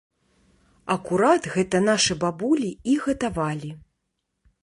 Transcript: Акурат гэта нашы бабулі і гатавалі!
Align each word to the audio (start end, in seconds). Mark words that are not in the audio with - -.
Акурат 0.93 1.43
гэта 1.57 1.81
нашы 1.89 2.17
бабулі 2.25 2.71
і 2.93 2.97
гатавалі! 3.05 3.71